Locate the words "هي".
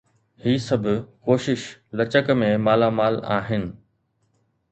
0.43-0.53